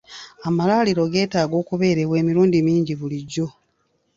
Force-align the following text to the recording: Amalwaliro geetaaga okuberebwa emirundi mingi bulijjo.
Amalwaliro 0.47 1.03
geetaaga 1.13 1.55
okuberebwa 1.61 2.15
emirundi 2.21 2.57
mingi 2.67 2.93
bulijjo. 2.99 3.45